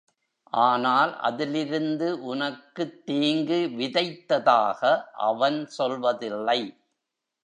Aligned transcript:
ஆனால் 0.53 1.19
அதிலிருந்து 1.19 2.23
உனக்குத் 2.23 3.05
தீங்கு 3.05 3.69
விதைத்ததாக 3.77 5.03
அவன் 5.21 5.69
சொல்வதில்லை. 5.77 6.59